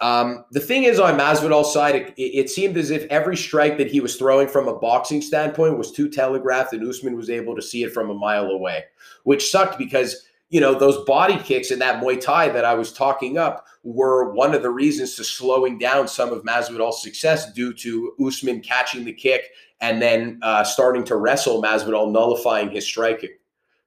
Um, 0.00 0.44
the 0.50 0.60
thing 0.60 0.84
is, 0.84 0.98
on 0.98 1.18
Masvidal's 1.18 1.72
side, 1.72 1.94
it, 1.94 2.14
it, 2.16 2.50
seemed 2.50 2.76
as 2.78 2.90
if 2.90 3.04
every 3.10 3.36
strike 3.36 3.76
that 3.78 3.90
he 3.90 4.00
was 4.00 4.16
throwing 4.16 4.48
from 4.48 4.66
a 4.66 4.78
boxing 4.78 5.20
standpoint 5.20 5.76
was 5.76 5.92
too 5.92 6.08
telegraphed, 6.08 6.72
and 6.72 6.86
Usman 6.86 7.16
was 7.16 7.28
able 7.28 7.54
to 7.54 7.62
see 7.62 7.82
it 7.82 7.92
from 7.92 8.08
a 8.08 8.14
mile 8.14 8.46
away, 8.46 8.84
which 9.24 9.50
sucked 9.50 9.78
because 9.78 10.26
you 10.50 10.60
know, 10.60 10.74
those 10.74 11.04
body 11.04 11.38
kicks 11.38 11.70
and 11.70 11.80
that 11.80 12.02
Muay 12.02 12.20
Thai 12.20 12.48
that 12.50 12.64
I 12.64 12.74
was 12.74 12.92
talking 12.92 13.38
up 13.38 13.66
were 13.84 14.32
one 14.32 14.52
of 14.52 14.62
the 14.62 14.70
reasons 14.70 15.14
to 15.14 15.24
slowing 15.24 15.78
down 15.78 16.08
some 16.08 16.32
of 16.32 16.42
Masvidal's 16.42 17.00
success 17.00 17.52
due 17.52 17.72
to 17.74 18.14
Usman 18.20 18.60
catching 18.60 19.04
the 19.04 19.12
kick 19.12 19.50
and 19.80 20.02
then 20.02 20.40
uh, 20.42 20.64
starting 20.64 21.04
to 21.04 21.16
wrestle 21.16 21.62
Masvidal, 21.62 22.10
nullifying 22.10 22.68
his 22.68 22.84
striking. 22.84 23.30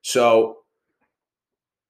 So 0.02 0.63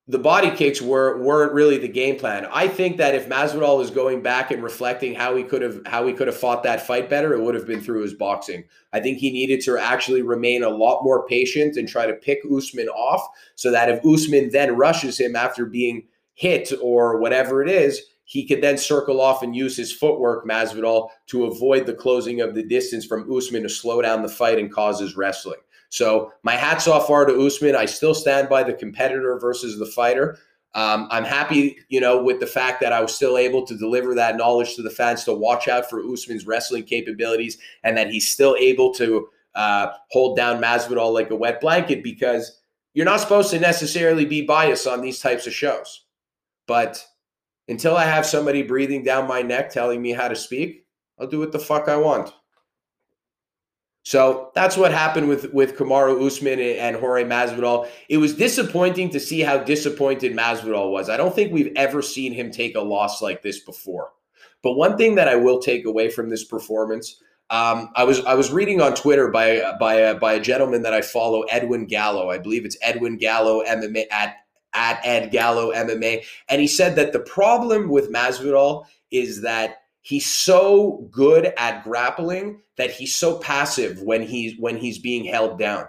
the 0.08 0.20
body 0.20 0.52
kicks 0.52 0.82
were 0.82 1.22
weren't 1.22 1.54
really 1.54 1.78
the 1.78 1.88
game 1.88 2.18
plan. 2.18 2.46
I 2.52 2.68
think 2.68 2.98
that 2.98 3.16
if 3.16 3.30
Masvidal 3.30 3.82
is 3.82 3.90
going 3.90 4.22
back 4.22 4.52
and 4.52 4.62
reflecting 4.62 5.16
how 5.16 5.36
he 5.36 5.44
could 5.44 5.62
have 5.62 5.82
how 5.86 6.06
he 6.06 6.14
could 6.14 6.28
have 6.28 6.36
fought 6.36 6.64
that 6.64 6.86
fight 6.86 7.10
better, 7.10 7.34
it 7.34 7.42
would 7.42 7.56
have 7.56 7.66
been 7.66 7.80
through 7.80 8.02
his 8.02 8.14
boxing. 8.14 8.66
I 8.92 9.00
think 9.00 9.20
he 9.20 9.32
needed 9.32 9.62
to 9.62 9.78
actually 9.78 10.22
remain 10.22 10.64
a 10.64 10.70
lot 10.70 11.04
more 11.04 11.26
patient 11.26 11.78
and 11.78 11.88
try 11.88 12.06
to 12.06 12.14
pick 12.14 12.40
Usman 12.54 12.90
off 12.90 13.26
so 13.56 13.72
that 13.72 13.90
if 13.90 14.06
Usman 14.06 14.50
then 14.52 14.76
rushes 14.76 15.18
him 15.20 15.38
after 15.38 15.66
being 15.66 16.08
hit 16.34 16.74
or 16.82 17.20
whatever 17.22 17.62
it 17.62 17.70
is, 17.70 18.02
he 18.26 18.46
could 18.46 18.62
then 18.62 18.78
circle 18.78 19.22
off 19.22 19.42
and 19.42 19.56
use 19.56 19.78
his 19.78 19.94
footwork, 19.94 20.46
Masvidal, 20.46 21.10
to 21.28 21.46
avoid 21.46 21.86
the 21.86 21.94
closing 21.94 22.42
of 22.42 22.56
the 22.56 22.64
distance 22.64 23.06
from 23.06 23.32
Usman 23.34 23.64
to 23.64 23.70
slow 23.70 24.02
down 24.02 24.22
the 24.22 24.30
fight 24.30 24.60
and 24.60 24.72
cause 24.72 25.00
his 25.00 25.16
wrestling. 25.16 25.60
So 25.94 26.34
my 26.42 26.56
hats 26.56 26.88
off 26.88 27.12
are 27.12 27.24
to 27.24 27.46
Usman. 27.46 27.76
I 27.76 27.86
still 27.86 28.16
stand 28.16 28.50
by 28.50 28.64
the 28.64 28.74
competitor 28.74 29.38
versus 29.38 29.78
the 29.78 29.86
fighter. 29.86 30.40
Um, 30.74 31.08
I'm 31.12 31.24
happy, 31.24 31.78
you 31.88 32.02
know, 32.02 32.24
with 32.24 32.40
the 32.40 32.48
fact 32.48 32.82
that 32.82 32.92
I 32.92 33.00
was 33.00 33.14
still 33.14 33.38
able 33.38 33.64
to 33.68 33.78
deliver 33.78 34.16
that 34.16 34.36
knowledge 34.36 34.76
to 34.76 34.82
the 34.82 34.90
fans 34.90 35.24
to 35.26 35.36
watch 35.36 35.68
out 35.68 35.88
for 35.88 36.04
Usman's 36.04 36.48
wrestling 36.48 36.86
capabilities 36.86 37.60
and 37.84 37.96
that 37.96 38.10
he's 38.10 38.28
still 38.28 38.56
able 38.60 38.92
to 38.96 39.28
uh, 39.54 39.90
hold 40.10 40.36
down 40.36 40.60
Masvidal 40.60 41.14
like 41.14 41.30
a 41.30 41.36
wet 41.36 41.62
blanket 41.62 42.04
because 42.04 42.60
you're 42.96 43.06
not 43.06 43.20
supposed 43.20 43.52
to 43.52 43.60
necessarily 43.60 44.26
be 44.26 44.42
biased 44.42 44.88
on 44.88 45.00
these 45.00 45.20
types 45.20 45.46
of 45.46 45.54
shows. 45.54 46.06
But 46.66 47.06
until 47.68 47.96
I 47.96 48.06
have 48.06 48.26
somebody 48.26 48.64
breathing 48.64 49.04
down 49.04 49.28
my 49.28 49.44
neck 49.44 49.70
telling 49.70 50.02
me 50.02 50.12
how 50.12 50.28
to 50.28 50.36
speak, 50.36 50.88
I'll 51.20 51.28
do 51.28 51.38
what 51.38 51.52
the 51.52 51.60
fuck 51.60 51.88
I 51.88 51.98
want. 51.98 52.34
So 54.14 54.52
that's 54.54 54.78
what 54.78 54.92
happened 54.92 55.28
with 55.28 55.52
with 55.56 55.76
Kamaru 55.76 56.24
Usman 56.24 56.60
and 56.60 56.96
Jorge 56.96 57.24
Masvidal. 57.24 57.88
It 58.10 58.18
was 58.18 58.36
disappointing 58.36 59.10
to 59.10 59.20
see 59.20 59.40
how 59.40 59.58
disappointed 59.58 60.34
Masvidal 60.34 60.92
was. 60.92 61.10
I 61.10 61.18
don't 61.18 61.34
think 61.34 61.52
we've 61.52 61.74
ever 61.76 62.04
seen 62.04 62.32
him 62.32 62.52
take 62.52 62.76
a 62.76 62.82
loss 62.82 63.24
like 63.24 63.42
this 63.42 63.62
before. 63.62 64.12
But 64.62 64.74
one 64.74 64.98
thing 64.98 65.16
that 65.16 65.28
I 65.28 65.36
will 65.36 65.58
take 65.58 65.86
away 65.86 66.12
from 66.12 66.30
this 66.30 66.44
performance, 66.44 67.20
um, 67.50 67.90
I 67.96 68.04
was 68.04 68.24
I 68.26 68.36
was 68.36 68.52
reading 68.52 68.82
on 68.82 68.94
Twitter 68.94 69.30
by 69.32 69.74
by 69.80 69.96
a, 69.96 70.14
by 70.14 70.34
a 70.34 70.40
gentleman 70.40 70.84
that 70.84 70.94
I 70.94 71.02
follow, 71.02 71.42
Edwin 71.50 71.88
Gallo. 71.88 72.30
I 72.30 72.38
believe 72.38 72.66
it's 72.66 72.78
Edwin 72.84 73.18
Gallo 73.18 73.64
MMA 73.64 74.06
at 74.12 74.36
at 74.76 75.04
Ed 75.04 75.32
Gallo 75.32 75.74
MMA, 75.74 76.24
and 76.50 76.62
he 76.62 76.68
said 76.68 76.98
that 76.98 77.14
the 77.14 77.20
problem 77.20 77.90
with 77.90 78.12
Masvidal 78.12 78.86
is 79.10 79.42
that 79.42 79.78
he's 80.04 80.26
so 80.26 81.08
good 81.10 81.54
at 81.58 81.84
grappling 81.84 82.62
that 82.78 82.92
he's 82.92 83.16
so 83.16 83.40
passive 83.40 84.02
when 84.04 84.22
he's 84.22 84.54
when 84.60 84.78
he's 84.78 85.00
being 85.00 85.26
held 85.26 85.58
down. 85.58 85.88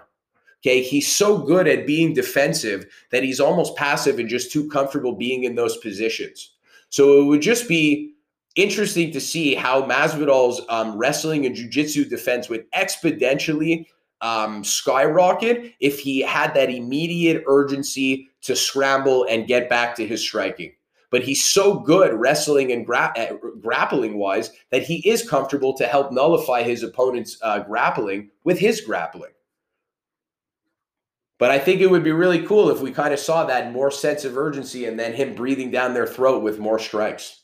Okay, 0.61 0.81
he's 0.81 1.13
so 1.13 1.37
good 1.37 1.67
at 1.67 1.85
being 1.85 2.13
defensive 2.13 2.87
that 3.11 3.21
he's 3.21 3.39
almost 3.39 3.75
passive 3.75 4.17
and 4.17 4.27
just 4.27 4.51
too 4.51 4.67
comfortable 4.69 5.13
being 5.13 5.43
in 5.43 5.53
those 5.53 5.77
positions. 5.77 6.53
So 6.89 7.21
it 7.21 7.25
would 7.25 7.41
just 7.41 7.67
be 7.67 8.13
interesting 8.55 9.11
to 9.11 9.21
see 9.21 9.53
how 9.53 9.83
Masvidal's 9.83 10.61
um, 10.69 10.97
wrestling 10.97 11.45
and 11.45 11.53
jiu-jitsu 11.53 12.05
defense 12.05 12.49
would 12.49 12.71
exponentially 12.71 13.85
um, 14.21 14.63
skyrocket 14.63 15.73
if 15.81 15.99
he 15.99 16.21
had 16.21 16.53
that 16.55 16.69
immediate 16.69 17.43
urgency 17.47 18.29
to 18.41 18.55
scramble 18.55 19.25
and 19.29 19.45
get 19.45 19.69
back 19.69 19.93
to 19.97 20.07
his 20.07 20.21
striking 20.21 20.71
but 21.11 21.23
he's 21.23 21.43
so 21.43 21.79
good 21.79 22.13
wrestling 22.13 22.71
and 22.71 22.85
gra- 22.85 23.13
uh, 23.17 23.33
grappling 23.61 24.17
wise 24.17 24.51
that 24.71 24.83
he 24.83 25.07
is 25.07 25.27
comfortable 25.27 25.73
to 25.73 25.87
help 25.87 26.11
nullify 26.11 26.63
his 26.63 26.83
opponent's 26.83 27.37
uh, 27.41 27.59
grappling 27.59 28.29
with 28.43 28.59
his 28.59 28.81
grappling. 28.81 29.31
But 31.37 31.51
I 31.51 31.59
think 31.59 31.81
it 31.81 31.91
would 31.91 32.03
be 32.03 32.11
really 32.11 32.45
cool 32.45 32.69
if 32.69 32.79
we 32.79 32.91
kind 32.91 33.13
of 33.13 33.19
saw 33.19 33.45
that 33.45 33.73
more 33.73 33.91
sense 33.91 34.23
of 34.23 34.37
urgency 34.37 34.85
and 34.85 34.97
then 34.97 35.13
him 35.13 35.35
breathing 35.35 35.69
down 35.69 35.93
their 35.93 36.07
throat 36.07 36.43
with 36.43 36.59
more 36.59 36.79
strikes. 36.79 37.41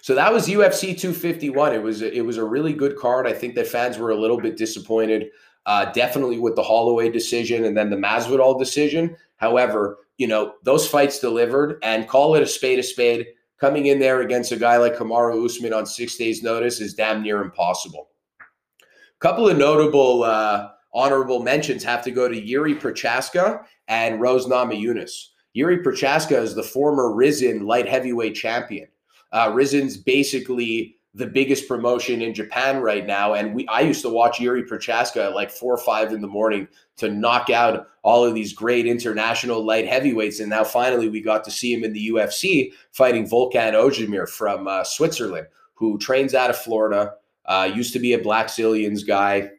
So 0.00 0.14
that 0.14 0.32
was 0.32 0.48
UFC 0.48 0.98
251. 0.98 1.74
It 1.74 1.82
was 1.82 2.00
it 2.02 2.24
was 2.24 2.38
a 2.38 2.44
really 2.44 2.72
good 2.72 2.96
card. 2.96 3.26
I 3.26 3.32
think 3.32 3.54
that 3.56 3.66
fans 3.66 3.98
were 3.98 4.10
a 4.10 4.16
little 4.16 4.40
bit 4.40 4.56
disappointed, 4.56 5.30
uh, 5.66 5.92
definitely 5.92 6.38
with 6.38 6.56
the 6.56 6.62
Holloway 6.62 7.10
decision 7.10 7.64
and 7.64 7.76
then 7.76 7.90
the 7.90 7.96
Masvidal 7.96 8.58
decision. 8.58 9.16
However, 9.36 9.98
you 10.18 10.26
know, 10.26 10.54
those 10.64 10.86
fights 10.86 11.20
delivered 11.20 11.78
and 11.82 12.08
call 12.08 12.34
it 12.34 12.42
a 12.42 12.46
spade 12.46 12.78
a 12.78 12.82
spade. 12.82 13.26
Coming 13.58 13.86
in 13.86 13.98
there 13.98 14.20
against 14.20 14.52
a 14.52 14.56
guy 14.56 14.76
like 14.76 14.96
Kamaru 14.96 15.44
Usman 15.44 15.72
on 15.72 15.86
six 15.86 16.16
days' 16.16 16.42
notice 16.42 16.80
is 16.80 16.94
damn 16.94 17.22
near 17.22 17.40
impossible. 17.40 18.10
A 18.40 19.20
couple 19.20 19.48
of 19.48 19.56
notable 19.56 20.22
uh, 20.22 20.68
honorable 20.92 21.42
mentions 21.42 21.82
have 21.82 22.04
to 22.04 22.10
go 22.10 22.28
to 22.28 22.40
Yuri 22.40 22.74
Prochazka 22.74 23.64
and 23.88 24.20
Rose 24.20 24.46
Namajunas. 24.46 25.10
Yuri 25.54 25.78
Prochazka 25.78 26.40
is 26.40 26.54
the 26.54 26.62
former 26.62 27.12
Rizin 27.12 27.66
light 27.66 27.88
heavyweight 27.88 28.34
champion. 28.34 28.86
Uh, 29.32 29.50
Rizin's 29.52 29.96
basically 29.96 30.97
the 31.18 31.26
biggest 31.26 31.66
promotion 31.66 32.22
in 32.22 32.32
Japan 32.32 32.80
right 32.80 33.04
now. 33.04 33.34
And 33.34 33.52
we 33.52 33.66
I 33.66 33.80
used 33.80 34.02
to 34.02 34.08
watch 34.08 34.40
Yuri 34.40 34.62
Prochazka 34.62 35.26
at 35.26 35.34
like 35.34 35.50
four 35.50 35.74
or 35.74 35.84
five 35.84 36.12
in 36.12 36.20
the 36.20 36.28
morning 36.28 36.68
to 36.96 37.10
knock 37.10 37.50
out 37.50 37.88
all 38.02 38.24
of 38.24 38.34
these 38.34 38.52
great 38.52 38.86
international 38.86 39.64
light 39.64 39.86
heavyweights. 39.86 40.38
And 40.38 40.48
now 40.48 40.62
finally 40.62 41.08
we 41.08 41.20
got 41.20 41.42
to 41.44 41.50
see 41.50 41.74
him 41.74 41.82
in 41.82 41.92
the 41.92 42.10
UFC 42.10 42.72
fighting 42.92 43.28
Volkan 43.28 43.72
Ozdemir 43.72 44.28
from 44.28 44.68
uh, 44.68 44.84
Switzerland, 44.84 45.48
who 45.74 45.98
trains 45.98 46.34
out 46.34 46.50
of 46.50 46.56
Florida, 46.56 47.14
uh, 47.46 47.68
used 47.74 47.92
to 47.94 47.98
be 47.98 48.12
a 48.12 48.20
Blackzilians 48.20 49.04
guy, 49.04 49.50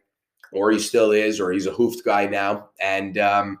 or 0.52 0.70
he 0.70 0.78
still 0.78 1.12
is, 1.12 1.38
or 1.38 1.52
he's 1.52 1.66
a 1.66 1.72
hoofed 1.72 2.04
guy 2.06 2.24
now. 2.24 2.70
And 2.80 3.18
um, 3.18 3.58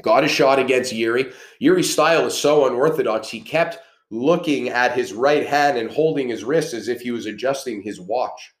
got 0.00 0.24
a 0.24 0.28
shot 0.28 0.58
against 0.58 0.92
Yuri. 0.92 1.32
Yuri's 1.58 1.92
style 1.92 2.24
is 2.24 2.36
so 2.36 2.66
unorthodox. 2.66 3.28
He 3.28 3.40
kept 3.40 3.78
looking 4.10 4.68
at 4.68 4.92
his 4.92 5.12
right 5.12 5.46
hand 5.46 5.78
and 5.78 5.90
holding 5.90 6.28
his 6.28 6.44
wrist 6.44 6.74
as 6.74 6.88
if 6.88 7.00
he 7.00 7.10
was 7.10 7.26
adjusting 7.26 7.82
his 7.82 8.00
watch 8.00 8.54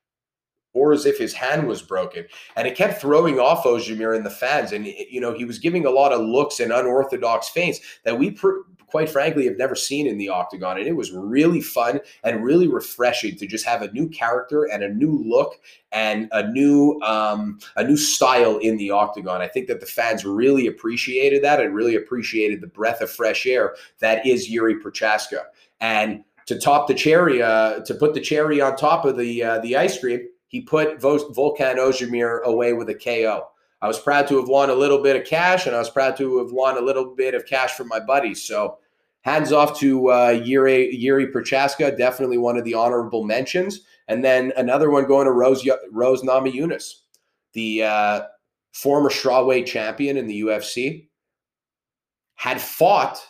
or 0.72 0.92
as 0.92 1.06
if 1.06 1.16
his 1.16 1.32
hand 1.32 1.66
was 1.66 1.80
broken. 1.80 2.26
And 2.54 2.68
it 2.68 2.76
kept 2.76 3.00
throwing 3.00 3.40
off 3.40 3.64
Ozdemir 3.64 4.14
and 4.14 4.26
the 4.26 4.30
fans. 4.30 4.72
And, 4.72 4.86
you 4.86 5.20
know, 5.20 5.32
he 5.32 5.46
was 5.46 5.58
giving 5.58 5.86
a 5.86 5.90
lot 5.90 6.12
of 6.12 6.20
looks 6.20 6.60
and 6.60 6.70
unorthodox 6.70 7.48
feints 7.48 7.80
that 8.04 8.18
we 8.18 8.32
pr- 8.32 8.60
quite 8.96 9.10
frankly 9.10 9.44
have 9.44 9.58
never 9.58 9.74
seen 9.74 10.06
in 10.06 10.16
the 10.16 10.30
octagon 10.30 10.78
and 10.78 10.86
it 10.86 10.96
was 10.96 11.12
really 11.12 11.60
fun 11.60 12.00
and 12.24 12.42
really 12.42 12.66
refreshing 12.66 13.36
to 13.36 13.46
just 13.46 13.66
have 13.66 13.82
a 13.82 13.92
new 13.92 14.08
character 14.08 14.64
and 14.64 14.82
a 14.82 14.88
new 14.88 15.22
look 15.22 15.60
and 15.92 16.30
a 16.32 16.48
new 16.48 16.98
um, 17.02 17.58
a 17.76 17.84
new 17.84 17.98
style 17.98 18.56
in 18.56 18.78
the 18.78 18.90
octagon 18.90 19.42
i 19.42 19.46
think 19.46 19.66
that 19.66 19.80
the 19.80 19.86
fans 19.86 20.24
really 20.24 20.66
appreciated 20.66 21.44
that 21.44 21.60
and 21.60 21.74
really 21.74 21.94
appreciated 21.94 22.62
the 22.62 22.66
breath 22.66 23.02
of 23.02 23.10
fresh 23.10 23.44
air 23.44 23.76
that 23.98 24.24
is 24.24 24.48
yuri 24.48 24.76
prochazka 24.76 25.42
and 25.82 26.24
to 26.46 26.58
top 26.58 26.88
the 26.88 26.94
cherry 26.94 27.42
uh, 27.42 27.80
to 27.80 27.94
put 27.94 28.14
the 28.14 28.20
cherry 28.20 28.62
on 28.62 28.76
top 28.76 29.04
of 29.04 29.18
the 29.18 29.42
uh, 29.42 29.58
the 29.58 29.76
ice 29.76 30.00
cream 30.00 30.26
he 30.48 30.62
put 30.62 31.00
Volkan 31.00 31.76
Ozdemir 31.76 32.42
away 32.44 32.72
with 32.72 32.88
a 32.88 32.94
KO. 32.94 33.48
I 33.82 33.88
was 33.88 33.98
proud 33.98 34.26
to 34.28 34.38
have 34.38 34.48
won 34.48 34.70
a 34.70 34.74
little 34.74 35.02
bit 35.02 35.16
of 35.16 35.24
cash, 35.24 35.66
and 35.66 35.76
I 35.76 35.78
was 35.78 35.90
proud 35.90 36.16
to 36.16 36.38
have 36.38 36.50
won 36.50 36.78
a 36.78 36.80
little 36.80 37.14
bit 37.14 37.34
of 37.34 37.46
cash 37.46 37.72
from 37.72 37.88
my 37.88 38.00
buddies. 38.00 38.42
So, 38.42 38.78
hands 39.26 39.50
off 39.50 39.78
to 39.80 40.12
uh, 40.12 40.28
Yuri, 40.28 40.94
Yuri 40.94 41.26
Prochazka, 41.26 41.98
definitely 41.98 42.38
one 42.38 42.56
of 42.56 42.64
the 42.64 42.74
honorable 42.74 43.24
mentions. 43.24 43.80
And 44.06 44.24
then 44.24 44.52
another 44.56 44.88
one 44.88 45.04
going 45.06 45.26
to 45.26 45.32
Rose, 45.32 45.68
Rose 45.90 46.22
Namajunas, 46.22 47.00
the 47.52 47.82
uh, 47.82 48.20
former 48.72 49.10
strawweight 49.10 49.66
champion 49.66 50.16
in 50.16 50.28
the 50.28 50.42
UFC, 50.42 51.08
had 52.36 52.60
fought 52.60 53.20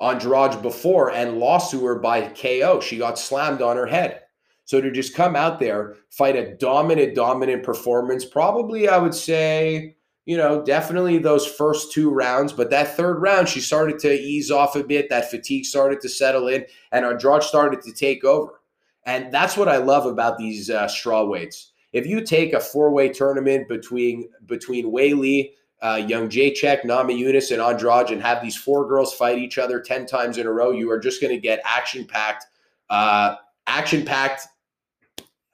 Andrade 0.00 0.62
before 0.62 1.10
and 1.10 1.38
lost 1.38 1.72
to 1.72 1.84
her 1.84 1.98
by 1.98 2.28
KO. 2.28 2.80
She 2.80 2.96
got 2.96 3.18
slammed 3.18 3.60
on 3.60 3.76
her 3.76 3.86
head. 3.86 4.20
So 4.66 4.80
to 4.80 4.92
just 4.92 5.16
come 5.16 5.34
out 5.34 5.58
there, 5.58 5.96
fight 6.10 6.36
a 6.36 6.54
dominant, 6.58 7.16
dominant 7.16 7.64
performance, 7.64 8.24
probably 8.24 8.88
I 8.88 8.98
would 8.98 9.16
say, 9.16 9.96
you 10.30 10.36
know, 10.36 10.62
definitely 10.62 11.18
those 11.18 11.44
first 11.44 11.90
two 11.90 12.08
rounds. 12.08 12.52
But 12.52 12.70
that 12.70 12.96
third 12.96 13.20
round, 13.20 13.48
she 13.48 13.60
started 13.60 13.98
to 13.98 14.12
ease 14.12 14.48
off 14.52 14.76
a 14.76 14.84
bit. 14.84 15.08
That 15.08 15.28
fatigue 15.28 15.64
started 15.64 16.00
to 16.02 16.08
settle 16.08 16.46
in, 16.46 16.64
and 16.92 17.04
Andrade 17.04 17.42
started 17.42 17.82
to 17.82 17.92
take 17.92 18.22
over. 18.22 18.60
And 19.04 19.34
that's 19.34 19.56
what 19.56 19.66
I 19.68 19.78
love 19.78 20.06
about 20.06 20.38
these 20.38 20.70
uh, 20.70 20.86
straw 20.86 21.24
weights. 21.24 21.72
If 21.92 22.06
you 22.06 22.24
take 22.24 22.52
a 22.52 22.60
four-way 22.60 23.08
tournament 23.08 23.66
between 23.66 24.28
between 24.46 24.92
Weili, 24.92 25.50
uh, 25.82 25.96
Jedrzejczyk, 25.96 26.82
Namajunas, 26.82 27.50
and 27.50 27.60
Andrade, 27.60 28.12
and 28.12 28.22
have 28.22 28.40
these 28.40 28.56
four 28.56 28.86
girls 28.86 29.12
fight 29.12 29.36
each 29.38 29.58
other 29.58 29.80
ten 29.80 30.06
times 30.06 30.38
in 30.38 30.46
a 30.46 30.52
row, 30.52 30.70
you 30.70 30.88
are 30.92 31.00
just 31.00 31.20
going 31.20 31.34
to 31.34 31.40
get 31.40 31.60
action-packed, 31.64 32.46
uh, 32.88 33.34
action-packed 33.66 34.46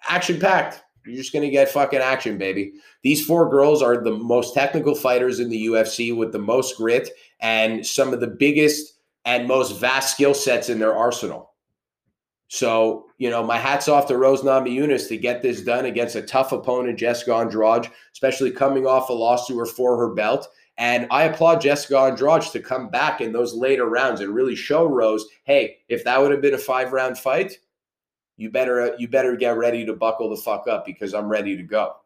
action 0.09 0.39
packed. 0.39 0.83
You're 1.07 1.17
just 1.17 1.33
going 1.33 1.45
to 1.45 1.51
get 1.51 1.69
fucking 1.69 2.01
action, 2.01 2.37
baby. 2.37 2.73
These 3.03 3.25
four 3.25 3.49
girls 3.49 3.83
are 3.83 4.03
the 4.03 4.11
most 4.11 4.55
technical 4.55 4.95
fighters 4.95 5.39
in 5.39 5.49
the 5.49 5.67
UFC 5.67 6.15
with 6.17 6.33
the 6.33 6.39
most 6.39 6.77
grit 6.77 7.11
and 7.41 7.87
some 7.87 8.13
of 8.13 8.21
the 8.21 8.27
biggest 8.27 8.95
and 9.25 9.47
most 9.47 9.79
vast 9.79 10.15
skill 10.15 10.35
sets 10.35 10.69
in 10.69 10.79
their 10.79 10.95
arsenal. 10.95 11.53
So, 12.49 13.07
you 13.19 13.29
know, 13.31 13.43
my 13.43 13.59
hat's 13.59 13.89
off 13.89 14.07
to 14.09 14.17
Rose 14.17 14.43
Namajunas 14.43 15.09
to 15.09 15.17
get 15.17 15.43
this 15.43 15.63
done 15.63 15.85
against 15.85 16.15
a 16.15 16.23
tough 16.23 16.53
opponent, 16.53 16.99
Jessica 16.99 17.35
Andrade, 17.35 17.91
especially 18.13 18.53
coming 18.53 18.87
off 18.87 19.09
a 19.09 19.13
loss 19.13 19.47
to 19.49 19.59
her 19.59 19.67
for 19.67 19.97
her 19.99 20.15
belt. 20.15 20.49
And 20.79 21.07
I 21.11 21.25
applaud 21.25 21.61
Jessica 21.61 21.99
Andrade 21.99 22.43
to 22.43 22.61
come 22.61 22.89
back 22.89 23.21
in 23.21 23.33
those 23.33 23.55
later 23.55 23.89
rounds 23.89 24.21
and 24.21 24.35
really 24.35 24.55
show 24.55 24.87
Rose, 24.87 25.27
hey, 25.45 25.79
if 25.89 26.05
that 26.05 26.21
would 26.21 26.31
have 26.31 26.43
been 26.43 26.55
a 26.55 26.59
five 26.59 26.93
round 26.93 27.19
fight, 27.19 27.59
you 28.37 28.51
better 28.51 28.95
you 28.99 29.09
better 29.09 29.37
get 29.37 29.57
ready 29.57 29.85
to 29.87 29.95
buckle 29.95 30.31
the 30.31 30.37
fuck 30.37 30.69
up 30.69 30.85
because 30.85 31.15
I'm 31.15 31.29
ready 31.29 31.57
to 31.57 31.63
go. 31.63 31.97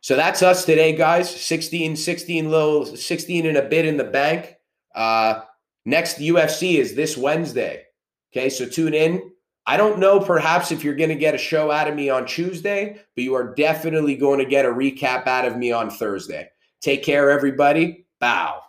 So 0.00 0.14
that's 0.14 0.42
us 0.42 0.64
today, 0.64 0.94
guys. 0.94 1.28
16, 1.28 1.96
16 1.96 2.50
little 2.50 2.86
16 2.86 3.46
and 3.46 3.56
a 3.56 3.62
bit 3.62 3.84
in 3.84 3.96
the 3.96 4.04
bank. 4.04 4.56
Uh 4.94 5.40
next 5.84 6.18
UFC 6.18 6.78
is 6.78 6.94
this 6.94 7.16
Wednesday. 7.16 7.84
Okay, 8.32 8.48
so 8.48 8.66
tune 8.66 8.94
in. 8.94 9.32
I 9.66 9.76
don't 9.76 9.98
know 9.98 10.20
perhaps 10.20 10.70
if 10.70 10.84
you're 10.84 10.94
going 10.94 11.08
to 11.08 11.16
get 11.16 11.34
a 11.34 11.38
show 11.38 11.72
out 11.72 11.88
of 11.88 11.96
me 11.96 12.08
on 12.08 12.24
Tuesday, 12.24 13.00
but 13.16 13.24
you 13.24 13.34
are 13.34 13.52
definitely 13.54 14.14
going 14.14 14.38
to 14.38 14.44
get 14.44 14.64
a 14.64 14.68
recap 14.68 15.26
out 15.26 15.44
of 15.44 15.56
me 15.56 15.72
on 15.72 15.90
Thursday. 15.90 16.48
Take 16.80 17.02
care, 17.02 17.30
everybody. 17.30 18.06
Bow. 18.20 18.62